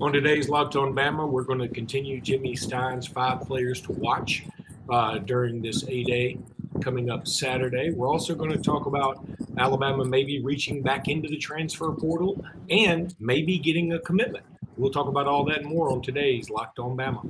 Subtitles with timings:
[0.00, 4.44] On today's Locked On Bama, we're going to continue Jimmy Stein's five players to watch
[4.88, 6.38] uh, during this A Day
[6.82, 7.90] coming up Saturday.
[7.90, 9.24] We're also going to talk about
[9.58, 14.44] Alabama maybe reaching back into the transfer portal and maybe getting a commitment.
[14.76, 17.28] We'll talk about all that and more on today's Locked On Bama.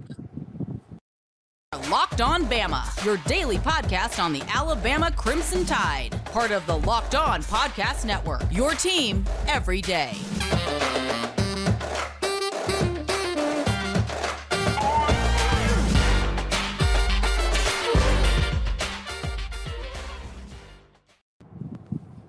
[1.90, 7.14] Locked On Bama, your daily podcast on the Alabama Crimson Tide, part of the Locked
[7.14, 8.42] On Podcast Network.
[8.50, 10.12] Your team every day.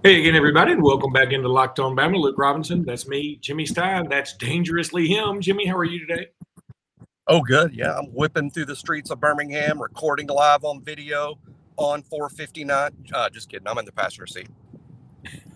[0.01, 2.15] Hey again, everybody, and welcome back into Locked On Bama.
[2.17, 3.37] Luke Robinson, that's me.
[3.41, 5.41] Jimmy Stein, that's dangerously him.
[5.41, 6.27] Jimmy, how are you today?
[7.27, 7.73] Oh, good.
[7.73, 11.37] Yeah, I'm whipping through the streets of Birmingham, recording live on video
[11.75, 12.91] on 459.
[13.13, 13.67] Uh, just kidding.
[13.67, 14.47] I'm in the passenger seat.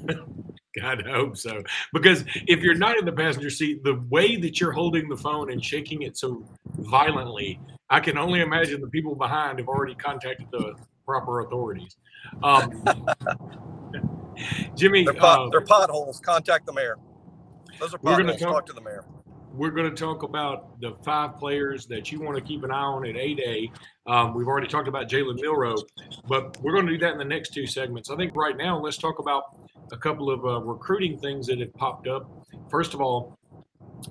[0.07, 1.63] God, I hope so.
[1.93, 5.53] Because if you're not in the passenger seat, the way that you're holding the phone
[5.53, 6.43] and shaking it so
[6.79, 10.75] violently, I can only imagine the people behind have already contacted the
[11.05, 11.95] proper authorities.
[12.43, 12.83] Um,
[14.75, 16.19] Jimmy, they're, pot, uh, they're, potholes.
[16.19, 16.97] Contact the mayor.
[17.79, 18.39] Those are potholes.
[18.39, 19.05] Talk, talk to the mayor
[19.53, 22.75] we're going to talk about the five players that you want to keep an eye
[22.75, 23.71] on at A Day.
[24.07, 25.75] Um, we've already talked about Jalen Milroe,
[26.27, 28.09] but we're going to do that in the next two segments.
[28.09, 29.43] I think right now, let's talk about
[29.91, 32.29] a couple of uh, recruiting things that have popped up.
[32.69, 33.37] First of all,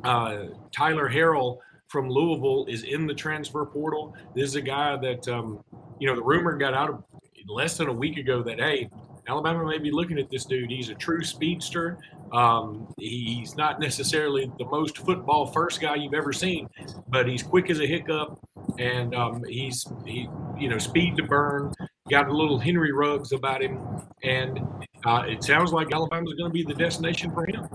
[0.04, 4.14] uh, Tyler Harrell from Louisville is in the transfer portal.
[4.34, 5.62] This is a guy that, um,
[5.98, 7.04] you know, the rumor got out
[7.48, 8.88] less than a week ago that, hey,
[9.28, 10.70] Alabama may be looking at this dude.
[10.70, 11.98] He's a true speedster.
[12.32, 16.68] Um, he's not necessarily the most football first guy you've ever seen,
[17.08, 18.38] but he's quick as a hiccup,
[18.78, 21.72] and um, he's he you know speed to burn.
[22.10, 23.78] Got a little Henry Ruggs about him,
[24.24, 24.60] and
[25.04, 27.68] uh, it sounds like Alabama's going to be the destination for him.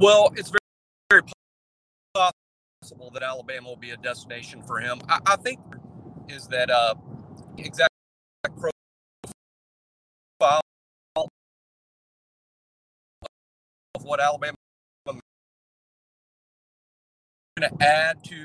[0.00, 0.60] Well, it's very,
[1.10, 1.22] very
[2.14, 5.00] possible that Alabama will be a destination for him.
[5.08, 5.58] I, I think
[6.28, 6.94] is that uh,
[7.58, 7.87] exactly
[14.08, 14.56] what Alabama
[17.58, 18.44] going to add to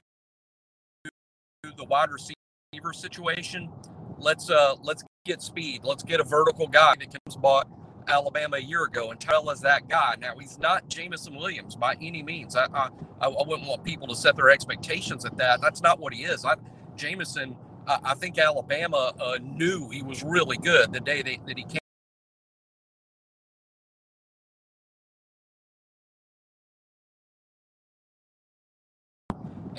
[1.77, 3.69] the wide receiver situation.
[4.17, 5.81] Let's uh let's get speed.
[5.83, 7.67] Let's get a vertical guy that comes bought
[8.07, 10.15] Alabama a year ago and tell us that guy.
[10.19, 12.55] Now he's not Jameson Williams by any means.
[12.55, 12.89] I I,
[13.21, 15.61] I wouldn't want people to set their expectations at that.
[15.61, 16.45] That's not what he is.
[16.45, 16.55] I,
[16.95, 17.55] Jameson,
[17.87, 21.63] I, I think Alabama uh, knew he was really good the day they, that he
[21.63, 21.79] came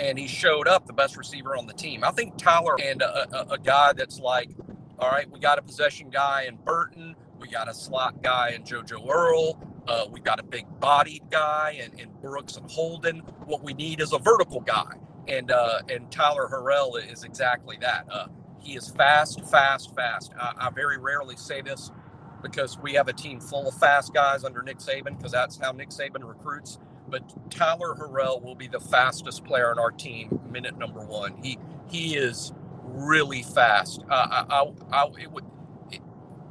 [0.05, 2.05] and he showed up the best receiver on the team.
[2.05, 4.51] I think Tyler and a, a, a guy that's like,
[4.99, 8.63] all right, we got a possession guy in Burton, we got a slot guy in
[8.65, 13.21] JoJo Earle, uh, we got a big bodied guy in, in Brooks and Holden.
[13.47, 14.93] What we need is a vertical guy,
[15.27, 18.07] and uh, and Tyler Harrell is exactly that.
[18.11, 18.27] Uh,
[18.61, 20.33] he is fast, fast, fast.
[20.39, 21.91] I, I very rarely say this
[22.43, 25.73] because we have a team full of fast guys under Nick Saban because that's how
[25.73, 26.79] Nick Saban recruits
[27.15, 31.37] but Tyler Harrell will be the fastest player on our team, minute number one.
[31.41, 31.59] He
[31.89, 32.53] he is
[32.83, 34.03] really fast.
[34.11, 35.45] Uh, I, I, I it would
[35.93, 36.01] it,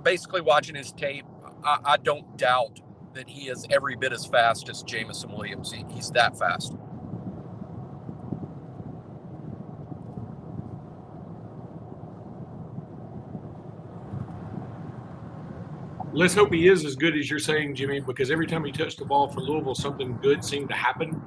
[0.04, 1.26] basically watching his tape.
[1.66, 2.80] I, I, don't doubt
[3.14, 5.74] that he is every bit as fast as Jameson Williams.
[5.74, 6.74] He, he's that fast.
[16.14, 19.00] Let's hope he is as good as you're saying, Jimmy, because every time he touched
[19.00, 21.20] the ball for Louisville, something good seemed to happen.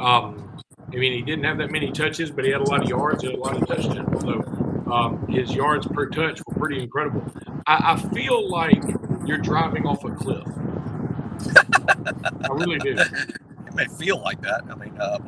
[0.00, 0.58] Um,
[0.92, 3.22] I mean, he didn't have that many touches, but he had a lot of yards
[3.22, 4.20] and a lot of touchdowns.
[4.20, 4.42] So
[4.92, 7.24] um, his yards per touch were pretty incredible.
[7.68, 8.82] I, I feel like
[9.24, 10.46] you're driving off a cliff.
[12.42, 12.96] I really do.
[13.64, 14.64] It may feel like that.
[14.70, 15.18] I mean, uh,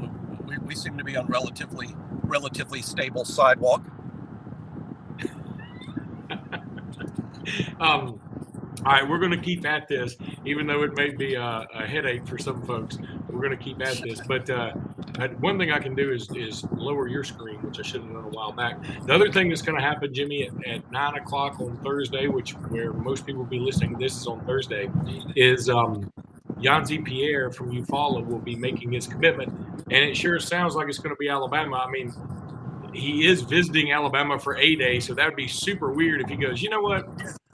[0.47, 1.95] we, we seem to be on relatively
[2.25, 3.83] relatively stable sidewalk.
[7.81, 8.21] um,
[8.87, 11.87] all right, we're going to keep at this, even though it may be a, a
[11.87, 12.99] headache for some folks.
[13.29, 14.21] We're going to keep at this.
[14.27, 14.73] But uh,
[15.41, 18.25] one thing I can do is, is lower your screen, which I should have done
[18.25, 18.77] a while back.
[19.07, 22.53] The other thing that's going to happen, Jimmy, at, at nine o'clock on Thursday, which
[22.69, 24.91] where most people will be listening this is on Thursday,
[25.35, 26.13] is um,
[26.59, 29.51] Yhonzae Pierre from Eufaula will be making his commitment,
[29.91, 31.77] and it sure sounds like it's going to be Alabama.
[31.77, 32.13] I mean,
[32.93, 36.37] he is visiting Alabama for a day, so that would be super weird if he
[36.37, 37.09] goes, you know what,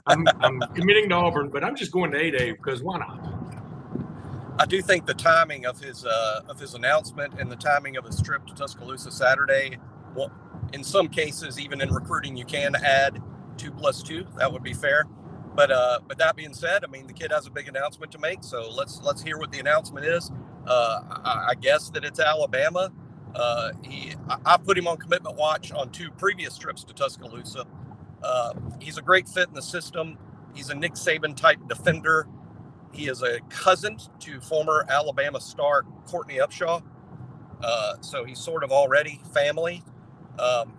[0.07, 3.41] I'm, I'm committing to Auburn, but I'm just going to A Day because why not?
[4.59, 8.05] I do think the timing of his uh, of his announcement and the timing of
[8.05, 9.77] his trip to Tuscaloosa Saturday,
[10.15, 10.31] well,
[10.73, 13.21] in some cases, even in recruiting, you can add
[13.57, 14.25] two plus two.
[14.37, 15.05] That would be fair.
[15.55, 18.19] But uh, but that being said, I mean the kid has a big announcement to
[18.19, 20.31] make, so let's let's hear what the announcement is.
[20.67, 22.91] Uh, I, I, guess that it's Alabama.
[23.33, 27.65] Uh, he, I, I, put him on commitment watch on two previous trips to Tuscaloosa.
[28.23, 30.17] Uh, he's a great fit in the system.
[30.53, 32.27] He's a Nick Saban type defender.
[32.91, 36.83] He is a cousin to former Alabama star Courtney Upshaw.
[37.63, 39.83] Uh, so he's sort of already family.
[40.39, 40.73] Um,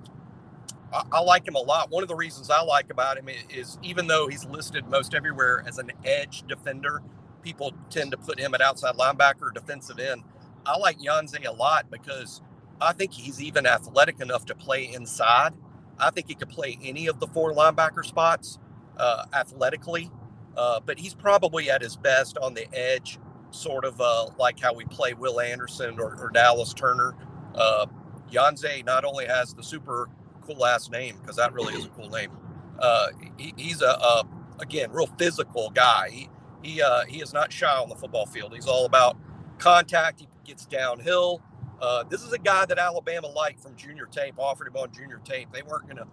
[0.92, 1.90] I, I, like him a lot.
[1.90, 5.64] One of the reasons I like about him is even though he's listed most everywhere
[5.66, 7.02] as an edge defender,
[7.42, 10.22] people tend to put him at outside linebacker, defensive end.
[10.66, 12.42] I like Yhonzae a lot because
[12.80, 15.54] I think he's even athletic enough to play inside.
[15.98, 18.58] I think he could play any of the four linebacker spots
[18.96, 20.10] uh, athletically,
[20.56, 23.18] uh, but he's probably at his best on the edge,
[23.50, 27.14] sort of uh, like how we play Will Anderson or, or Dallas Turner.
[27.54, 27.86] Uh,
[28.30, 30.08] Yhonzae not only has the super
[30.40, 32.30] cool last name because that really is a cool name.
[32.78, 34.24] Uh, he, he's a, a,
[34.58, 36.08] again real physical guy.
[36.10, 36.28] He
[36.62, 38.54] he uh, he is not shy on the football field.
[38.54, 39.16] He's all about
[39.58, 40.20] contact.
[40.20, 41.42] He gets downhill.
[41.82, 44.34] Uh, this is a guy that Alabama liked from junior tape.
[44.38, 45.48] Offered him on junior tape.
[45.52, 46.06] They weren't going to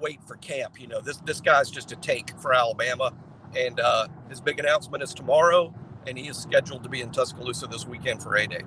[0.00, 0.80] wait for camp.
[0.80, 3.12] You know, this this guy's just a take for Alabama,
[3.56, 5.72] and uh, his big announcement is tomorrow,
[6.08, 8.62] and he is scheduled to be in Tuscaloosa this weekend for A Day.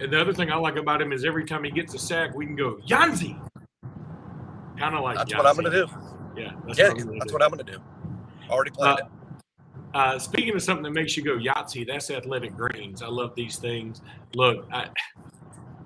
[0.00, 2.34] And the other thing I like about him is every time he gets a sack,
[2.36, 3.36] we can go Yanzi.
[4.78, 5.86] Kind of like that's what I'm going to do.
[6.36, 7.32] Yeah, that's yeah, what that's do.
[7.32, 7.78] what I'm going to do.
[8.48, 9.10] Already planned uh, it.
[9.94, 13.02] Uh, speaking of something that makes you go Yahtzee, that's athletic greens.
[13.02, 14.00] I love these things.
[14.34, 14.88] Look, I,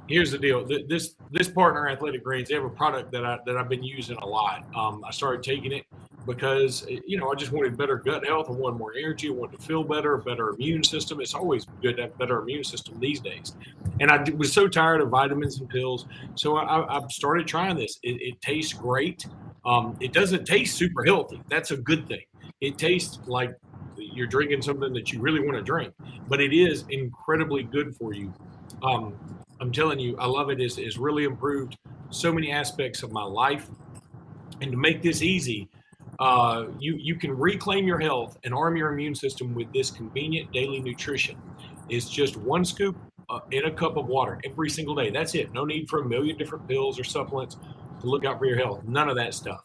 [0.09, 0.67] here's the deal.
[0.89, 4.17] This this partner, Athletic Greens, they have a product that I that I've been using
[4.19, 4.65] a lot.
[4.75, 5.85] Um, I started taking it
[6.27, 8.49] because you know I just wanted better gut health.
[8.49, 9.29] I wanted more energy.
[9.29, 11.21] I wanted to feel better, a better immune system.
[11.21, 13.55] It's always good to have better immune system these days.
[14.01, 17.99] And I was so tired of vitamins and pills, so I, I started trying this.
[18.03, 19.27] It, it tastes great.
[19.65, 21.41] Um, it doesn't taste super healthy.
[21.49, 22.23] That's a good thing.
[22.61, 23.55] It tastes like
[23.97, 25.93] you're drinking something that you really want to drink,
[26.29, 28.33] but it is incredibly good for you.
[28.83, 29.15] Um,
[29.61, 30.61] I'm telling you, I love it.
[30.61, 31.77] It's, it's really improved
[32.11, 33.69] so many aspects of my life.
[34.61, 35.69] And to make this easy,
[36.19, 40.51] uh, you you can reclaim your health and arm your immune system with this convenient
[40.53, 41.37] daily nutrition.
[41.91, 42.97] It's just one scoop
[43.29, 45.11] uh, in a cup of water every single day.
[45.11, 45.53] That's it.
[45.53, 47.57] No need for a million different pills or supplements
[48.01, 48.83] to look out for your health.
[48.85, 49.63] None of that stuff.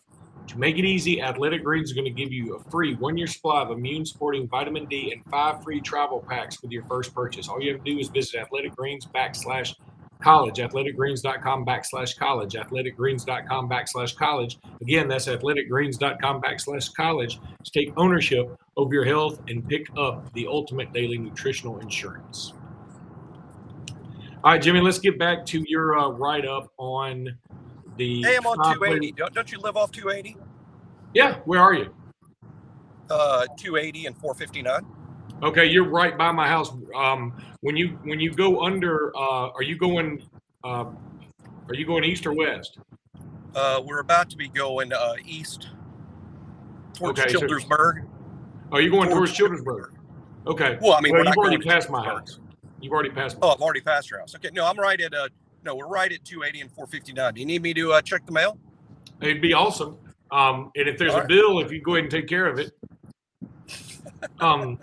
[0.48, 3.28] To make it easy, Athletic Greens are going to give you a free one year
[3.28, 7.48] supply of immune supporting vitamin D and five free travel packs with your first purchase.
[7.48, 9.76] All you have to do is visit Athletic Greens backslash
[10.22, 14.58] college, athleticgreens.com backslash college, athleticgreens.com backslash college.
[14.82, 20.48] Again, that's athleticgreens.com backslash college to take ownership over your health and pick up the
[20.48, 22.54] ultimate daily nutritional insurance.
[24.44, 27.38] All right, Jimmy, let's get back to your uh, write up on
[28.02, 28.24] the.
[28.24, 29.12] Hey, I'm on 280.
[29.14, 30.38] Don't, don't you live off 280?
[31.14, 31.36] Yeah.
[31.46, 31.94] Where are you?
[33.10, 34.86] Uh, 280 and 459.
[35.44, 36.72] Okay, you're right by my house.
[36.96, 40.24] Um, when you when you go under, uh, are you going?
[40.64, 40.86] Uh,
[41.68, 42.78] are you going east or west?
[43.56, 45.70] Uh, we're about to be going uh, east
[46.94, 48.04] towards okay, Childersburg.
[48.04, 48.08] So,
[48.72, 49.94] are you going towards, towards Childersburg?
[50.46, 50.78] Okay.
[50.80, 52.40] Well, I mean, well, you've already passed my house.
[52.80, 53.38] You've already passed.
[53.42, 54.36] oh, I've already passed your house.
[54.36, 55.28] Okay, no, I'm right at uh,
[55.64, 57.34] no, we're right at 280 and 459.
[57.34, 58.58] Do you need me to uh, check the mail?
[59.22, 59.98] It'd be awesome.
[60.32, 61.30] Um, and if there's All a right.
[61.30, 62.72] bill, if you go ahead and take care of it.
[64.40, 64.80] Um,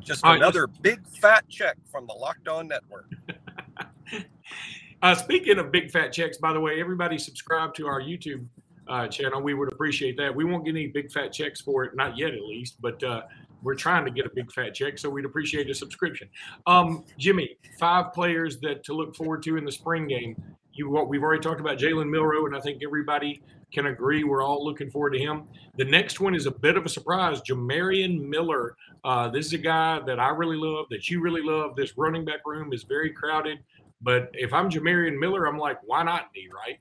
[0.00, 3.10] just another just, big fat check from the Locked On Network.
[5.02, 8.44] uh, speaking of big fat checks, by the way, everybody subscribe to our YouTube
[8.88, 9.40] uh, channel.
[9.40, 10.34] We would appreciate that.
[10.34, 13.22] We won't get any big fat checks for it, not yet at least, but uh,
[13.62, 16.28] we're trying to get a big fat check, so we'd appreciate a subscription.
[16.66, 20.40] Um, Jimmy, five players that to look forward to in the spring game.
[20.72, 24.42] You, what we've already talked about Jalen Milroe, and I think everybody can agree we're
[24.42, 25.44] all looking forward to him.
[25.76, 27.40] The next one is a bit of a surprise.
[27.42, 28.76] Jamarion Miller.
[29.04, 31.76] Uh, this is a guy that I really love, that you really love.
[31.76, 33.58] This running back room is very crowded,
[34.02, 36.78] but if I'm Jamarion Miller, I'm like, why not me, right?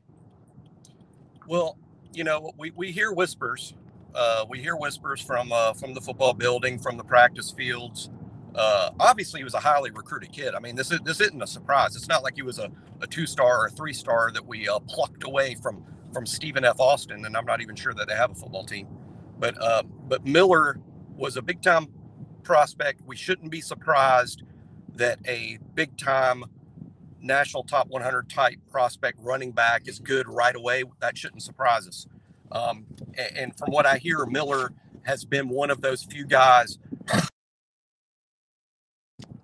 [1.48, 1.78] Well,
[2.14, 3.74] you know, we, we hear whispers
[4.16, 8.10] uh, we hear whispers from uh, from the football building, from the practice fields.
[8.56, 10.56] Uh, obviously, he was a highly recruited kid.
[10.56, 11.96] I mean, this is this isn't a surprise.
[11.96, 14.68] It's not like he was a, a two star or a three star that we
[14.68, 16.80] uh, plucked away from from Stephen F.
[16.80, 18.88] Austin, and I'm not even sure that they have a football team.
[19.40, 20.80] But uh, but Miller
[21.16, 21.88] was a big time
[22.44, 23.02] prospect.
[23.06, 24.44] We shouldn't be surprised
[24.96, 26.46] that a big time
[27.22, 30.84] national top 100 type prospect running back is good right away.
[31.00, 32.08] That shouldn't surprise us.
[32.52, 32.86] Um,
[33.36, 34.72] and from what I hear, Miller
[35.04, 36.78] has been one of those few guys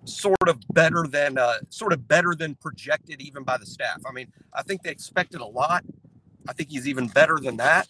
[0.04, 4.00] sort of better than uh, sort of better than projected even by the staff.
[4.08, 5.84] I mean, I think they expected a lot.
[6.48, 7.88] I think he's even better than that.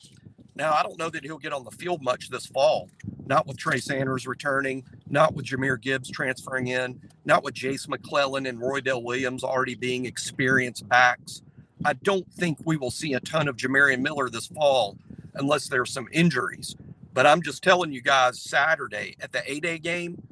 [0.55, 2.89] Now, I don't know that he'll get on the field much this fall,
[3.27, 8.47] not with Trey Sanders returning, not with Jahmyr Gibbs transferring in, not with Jase McClellan
[8.47, 11.43] and Roydell Williams already being experienced backs.
[11.85, 14.97] I don't think we will see a ton of Jamarion Miller this fall
[15.37, 16.77] unless there's some injuries.
[17.15, 20.23] But I'm just telling you guys, Saturday at the A-Day game,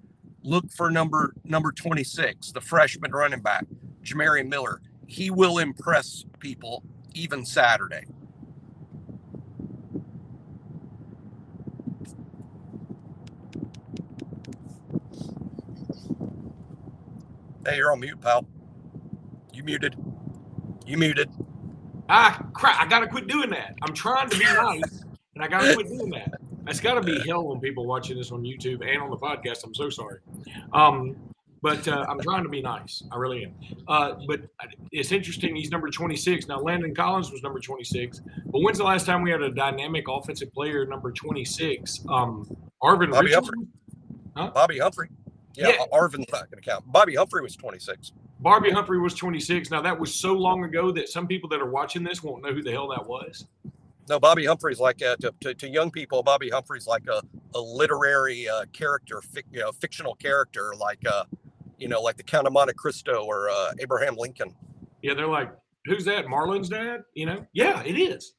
[0.42, 3.64] look for number number 26, the freshman running back,
[4.04, 4.80] Jamarion Miller.
[5.06, 6.84] He will impress people
[7.14, 8.04] even Saturday.
[17.66, 18.46] Hey, you're on mute, pal.
[19.52, 19.96] You muted.
[20.86, 21.30] You muted.
[22.08, 22.80] Ah, crap.
[22.80, 23.74] I got to quit doing that.
[23.82, 26.32] I'm trying to be nice, and I got to quit doing that.
[26.66, 29.64] It's got to be hell when people watching this on YouTube and on the podcast.
[29.64, 30.18] I'm so sorry.
[30.72, 31.16] Um,
[31.62, 33.02] but uh, I'm trying to be nice.
[33.10, 33.54] I really am.
[33.88, 34.42] Uh, but
[34.92, 35.56] it's interesting.
[35.56, 36.46] He's number 26.
[36.46, 38.20] Now, Landon Collins was number 26.
[38.46, 42.00] But when's the last time we had a dynamic offensive player number 26?
[42.08, 42.46] Um,
[42.82, 43.32] Arvin Bobby Richardson?
[43.34, 43.66] Humphrey.
[44.36, 44.50] Huh?
[44.54, 45.08] Bobby Humphrey.
[45.54, 45.84] Yeah, Yeah.
[45.92, 46.84] Arvin's not going to count.
[46.86, 48.12] Bobby Humphrey was 26.
[48.44, 49.70] Bobby Humphrey was 26.
[49.70, 52.52] Now, that was so long ago that some people that are watching this won't know
[52.52, 53.46] who the hell that was.
[54.06, 56.22] No, Bobby Humphrey's like uh, to, to, to young people.
[56.22, 57.22] Bobby Humphrey's like a,
[57.54, 61.24] a literary uh, character, fic, you know, fictional character, like uh,
[61.78, 64.54] you know, like the Count of Monte Cristo or uh, Abraham Lincoln.
[65.00, 65.50] Yeah, they're like,
[65.86, 66.26] who's that?
[66.26, 67.00] Marlon's dad?
[67.14, 67.46] You know?
[67.54, 68.34] Yeah, it is.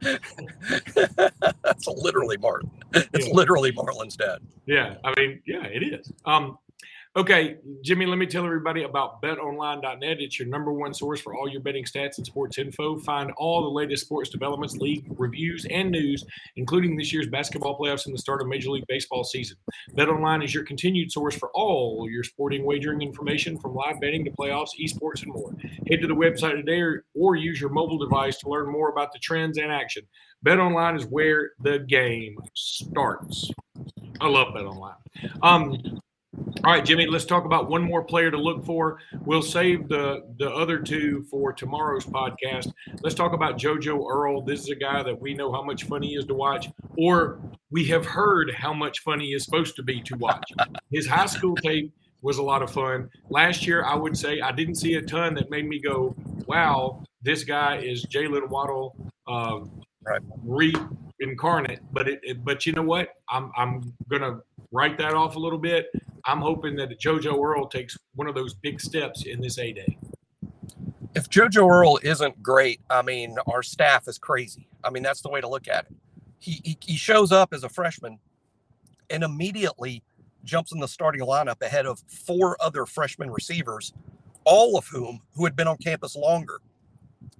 [0.00, 2.70] That's literally Marlon.
[2.94, 3.34] It's Yeah.
[3.34, 4.38] literally Marlon's dad.
[4.66, 6.10] Yeah, I mean, yeah, it is.
[6.24, 6.56] Um,
[7.14, 10.20] okay, Jimmy, let me tell everybody about betonline.net.
[10.20, 12.98] It's your number one source for all your betting stats and sports info.
[12.98, 16.24] Find all the latest sports developments, league reviews, and news,
[16.56, 19.58] including this year's basketball playoffs and the start of Major League Baseball season.
[19.96, 24.30] BetOnline is your continued source for all your sporting wagering information from live betting to
[24.30, 25.54] playoffs, esports, and more.
[25.90, 26.80] Head to the website today
[27.14, 30.02] or, use your mobile device to learn more about the trends and action.
[30.46, 33.50] BetOnline is where the game starts.
[34.20, 34.96] I love BetOnline.
[35.42, 36.00] Um,
[36.64, 38.98] all right, Jimmy, let's talk about one more player to look for.
[39.24, 42.72] We'll save the the other two for tomorrow's podcast.
[43.00, 44.42] Let's talk about JoJo Earle.
[44.42, 47.40] This is a guy that we know how much fun he is to watch, or
[47.70, 50.44] we have heard how much fun he is supposed to be to watch.
[50.90, 53.08] His high school tape was a lot of fun.
[53.30, 56.14] Last year, I would say I didn't see a ton that made me go,
[56.46, 58.94] "Wow, this guy is Jaylen Waddle."
[59.26, 60.20] Um, Right.
[60.44, 61.80] reincarnate.
[61.92, 63.10] But it, it, but you know what?
[63.28, 64.40] I'm I'm gonna
[64.72, 65.90] write that off a little bit.
[66.24, 69.72] I'm hoping that the JoJo Earle takes one of those big steps in this A
[69.72, 69.98] Day.
[71.14, 74.66] If JoJo Earle isn't great, I mean, our staff is crazy.
[74.82, 75.96] I mean, that's the way to look at it.
[76.38, 78.18] He, he, he shows up as a freshman
[79.10, 80.02] and immediately
[80.44, 83.92] jumps in the starting lineup ahead of four other freshman receivers,
[84.44, 86.60] all of whom who had been on campus longer.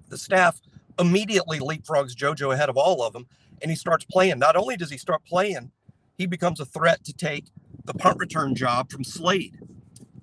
[0.08, 0.60] The staff
[0.98, 3.26] immediately leapfrogs JoJo ahead of all of them,
[3.62, 4.38] and he starts playing.
[4.38, 5.70] Not only does he start playing,
[6.18, 7.46] he becomes a threat to take
[7.84, 9.58] the punt return job from Slade.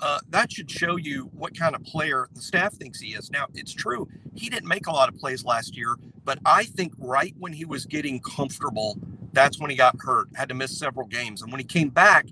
[0.01, 3.31] Uh, that should show you what kind of player the staff thinks he is.
[3.31, 6.93] Now, it's true, he didn't make a lot of plays last year, but I think
[6.97, 8.97] right when he was getting comfortable,
[9.33, 11.41] that's when he got hurt, had to miss several games.
[11.41, 12.27] And when he came back,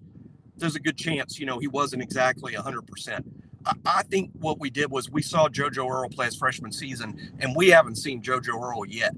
[0.57, 3.23] there's a good chance, you know, he wasn't exactly 100%.
[3.85, 7.55] I, think what we did was we saw JoJo Earle play his freshman season, and
[7.55, 9.13] we haven't seen JoJo Earle yet.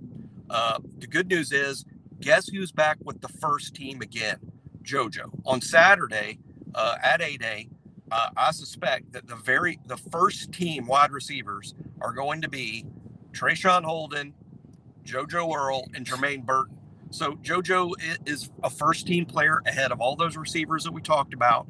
[0.49, 1.85] Uh, the good news is,
[2.19, 4.37] guess who's back with the first team again?
[4.83, 5.29] JoJo.
[5.45, 6.39] On Saturday
[6.73, 7.69] uh, at A Day,
[8.11, 12.85] uh, I suspect that the very the first team wide receivers are going to be
[13.31, 14.33] Traeshon Holden,
[15.05, 16.75] JoJo Earle, and Jermaine Burton.
[17.11, 17.93] So JoJo
[18.25, 21.67] is a first team player ahead of all those receivers that we talked about.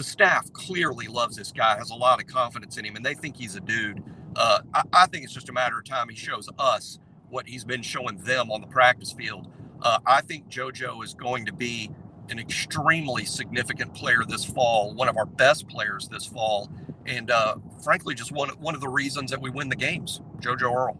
[0.00, 3.12] The staff clearly loves this guy, has a lot of confidence in him, and they
[3.12, 4.02] think he's a dude.
[4.34, 7.66] Uh, I, I think it's just a matter of time he shows us what he's
[7.66, 9.52] been showing them on the practice field.
[9.82, 11.90] Uh, I think JoJo is going to be
[12.30, 16.70] an extremely significant player this fall, one of our best players this fall,
[17.04, 20.22] and uh, frankly, just one one of the reasons that we win the games.
[20.38, 20.98] JoJo Earle.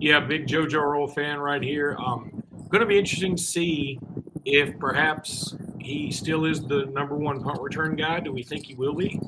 [0.00, 1.94] Yeah, big JoJo Earle fan right here.
[1.98, 4.00] Um, going to be interesting to see
[4.46, 5.54] if perhaps
[5.88, 8.20] he still is the number one punt return guy.
[8.20, 9.18] Do we think he will be?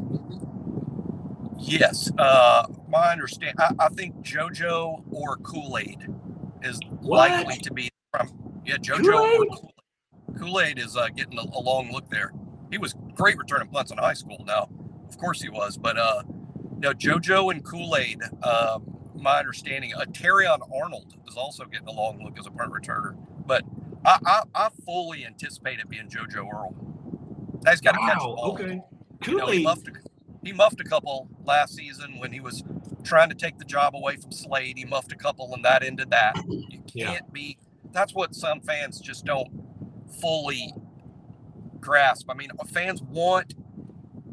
[1.58, 3.56] Yes, uh, my understand.
[3.58, 6.06] I, I think JoJo or Kool Aid
[6.62, 7.30] is What?
[7.30, 8.30] likely to be from.
[8.66, 9.48] Yeah, JoJo Kool-Aid?
[9.50, 12.32] or Kool Aid is uh, getting a, a long look there.
[12.70, 14.42] He was great returning punts in high school.
[14.46, 14.68] Now,
[15.08, 16.22] of course he was, but uh,
[16.78, 18.20] no, JoJo and Kool Aid.
[18.42, 18.78] Uh,
[19.14, 23.16] my understanding, uh, Terrion Arnold is also getting a long look as a punt returner.
[23.46, 23.64] But
[24.04, 26.74] I, I, I fully anticipate it being JoJo Earle.
[27.68, 28.52] He's got to catch the ball.
[28.52, 28.82] Okay.
[29.26, 29.92] You know, he muffed a,
[30.42, 32.64] he muffed a couple last season when he was
[33.04, 34.78] trying to take the job away from Slade.
[34.78, 36.36] He muffed a couple, and that ended that.
[36.48, 37.58] You can't be
[37.92, 39.48] that's what some fans just don't
[40.20, 40.72] fully
[41.80, 42.30] grasp.
[42.30, 43.54] I mean, uh, fans want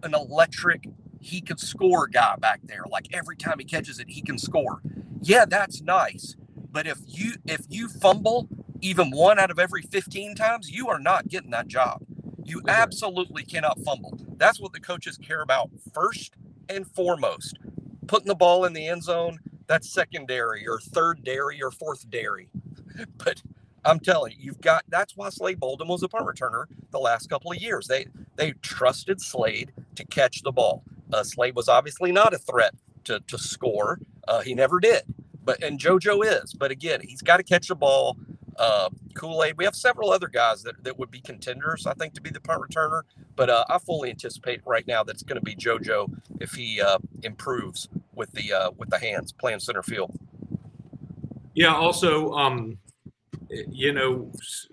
[0.03, 0.87] an electric,
[1.19, 2.83] he could score guy back there.
[2.89, 4.81] Like every time he catches it, he can score.
[5.21, 6.35] Yeah, that's nice.
[6.71, 8.47] But if you if you fumble
[8.81, 12.01] even one out of every 15 times, you are not getting that job.
[12.43, 14.17] You absolutely cannot fumble.
[14.37, 16.35] That's what the coaches care about first
[16.69, 17.59] and foremost.
[18.07, 22.49] Putting the ball in the end zone, that's secondary or third dairy or fourth dairy.
[23.17, 23.41] But
[23.85, 27.29] I'm telling you, you've got that's why Slade Bolden was a punt returner the last
[27.29, 27.87] couple of years.
[27.87, 30.83] They they trusted Slade to catch the ball.
[31.13, 32.73] Uh, Slade was obviously not a threat
[33.05, 33.99] to, to score.
[34.27, 35.03] Uh, he never did.
[35.43, 36.53] But and JoJo is.
[36.53, 38.17] But again, he's got to catch the ball.
[38.57, 39.55] Uh, Kool Aid.
[39.57, 42.41] We have several other guys that, that would be contenders, I think, to be the
[42.41, 43.01] punt returner.
[43.35, 46.81] But uh, I fully anticipate right now that it's going to be JoJo if he
[46.81, 50.17] uh, improves with the uh, with the hands playing center field.
[51.53, 51.73] Yeah.
[51.73, 52.77] Also, um,
[53.49, 54.31] you know,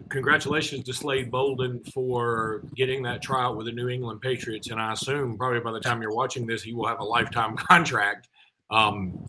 [0.08, 4.70] congratulations to Slade Bolden for getting that tryout with the New England Patriots.
[4.70, 7.56] And I assume probably by the time you're watching this, he will have a lifetime
[7.56, 8.28] contract.
[8.70, 9.26] Um,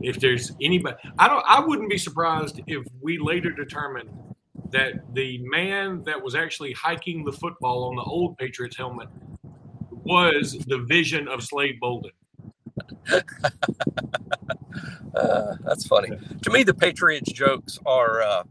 [0.00, 4.08] if there's anybody, I don't, I wouldn't be surprised if we later determine
[4.70, 9.08] that the man that was actually hiking the football on the old Patriots helmet
[9.90, 12.12] was the vision of Slade Bolden.
[15.14, 16.10] uh, that's funny.
[16.42, 18.44] To me, the Patriots jokes are uh,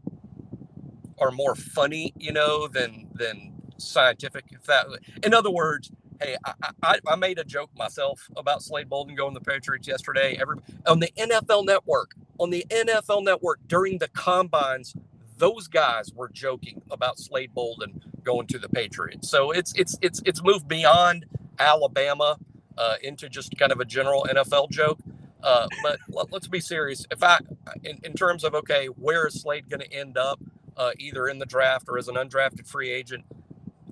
[1.18, 4.44] are more funny, you know, than than scientific.
[4.50, 4.86] If that,
[5.22, 5.90] in other words,
[6.20, 9.88] hey, I, I, I made a joke myself about Slade Bolden going to the Patriots
[9.88, 10.38] yesterday.
[10.40, 14.94] Every on the NFL Network, on the NFL Network during the combines,
[15.38, 19.30] those guys were joking about Slade Bolden going to the Patriots.
[19.30, 21.26] So it's it's it's it's moved beyond
[21.58, 22.36] Alabama
[22.78, 24.98] uh, into just kind of a general NFL joke.
[25.42, 27.06] Uh, but let, us be serious.
[27.10, 27.38] If I,
[27.82, 30.38] in, in terms of okay, where is Slade going to end up?
[30.80, 33.24] uh, either in the draft or as an undrafted free agent.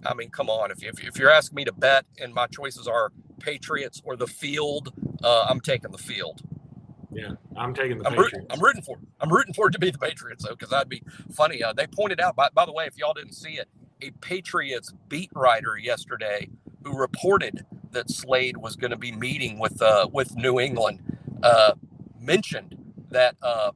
[0.07, 0.71] I mean, come on.
[0.71, 4.27] If, if, if you're asking me to bet and my choices are Patriots or the
[4.27, 6.41] field, uh, I'm taking the field.
[7.11, 8.35] Yeah, I'm taking the I'm Patriots.
[8.35, 9.05] Rooting, I'm rooting for it.
[9.21, 11.63] I'm rooting for it to be the Patriots, though, because that'd be funny.
[11.63, 13.69] Uh, they pointed out, by, by the way, if y'all didn't see it,
[14.03, 16.49] a Patriots beat writer yesterday
[16.85, 21.01] who reported that Slade was going to be meeting with uh, with New England
[21.43, 21.73] uh,
[22.21, 22.77] mentioned
[23.11, 23.73] that uh,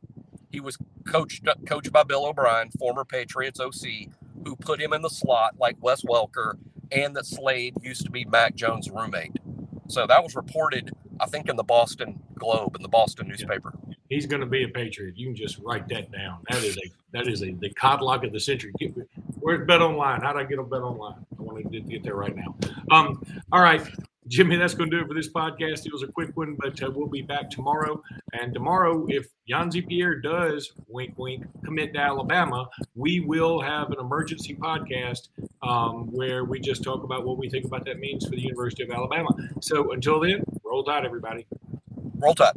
[0.50, 4.08] he was coached coached by Bill O'Brien, former Patriots OC,
[4.44, 6.54] who put him in the slot like Wes Welker,
[6.90, 9.32] and that Slade used to be Mac Jones' roommate.
[9.88, 13.72] So that was reported, I think, in the Boston Globe in the Boston newspaper.
[14.08, 15.16] He's going to be a Patriot.
[15.16, 16.40] You can just write that down.
[16.50, 18.72] That is a that is a the codlock of the century.
[19.40, 20.20] Where's Bet Online?
[20.20, 21.24] How do I get on Bet Online?
[21.38, 22.56] I want to get there right now.
[22.90, 23.82] Um, all right.
[24.32, 25.84] Jimmy, that's going to do it for this podcast.
[25.84, 28.02] It was a quick one, but uh, we'll be back tomorrow.
[28.32, 34.00] And tomorrow, if Yhonzae Pierre does, wink, wink, commit to Alabama, we will have an
[34.00, 35.28] emergency podcast
[35.62, 38.82] um, where we just talk about what we think about that means for the University
[38.82, 39.28] of Alabama.
[39.60, 41.46] So until then, roll tide, everybody.
[42.14, 42.54] Roll tide.